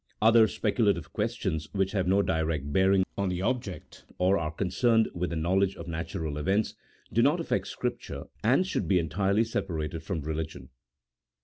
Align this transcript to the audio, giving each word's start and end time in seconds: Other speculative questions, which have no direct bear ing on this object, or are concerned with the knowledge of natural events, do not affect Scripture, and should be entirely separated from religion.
Other 0.19 0.47
speculative 0.47 1.13
questions, 1.13 1.69
which 1.73 1.91
have 1.91 2.07
no 2.07 2.23
direct 2.23 2.73
bear 2.73 2.91
ing 2.91 3.05
on 3.19 3.29
this 3.29 3.43
object, 3.43 4.03
or 4.17 4.35
are 4.39 4.49
concerned 4.49 5.07
with 5.13 5.29
the 5.29 5.35
knowledge 5.35 5.75
of 5.75 5.87
natural 5.87 6.39
events, 6.39 6.73
do 7.13 7.21
not 7.21 7.39
affect 7.39 7.67
Scripture, 7.67 8.23
and 8.43 8.65
should 8.65 8.87
be 8.87 8.97
entirely 8.97 9.43
separated 9.43 10.01
from 10.01 10.21
religion. 10.21 10.69